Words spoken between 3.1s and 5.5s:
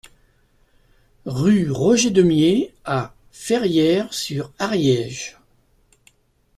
Ferrières-sur-Ariège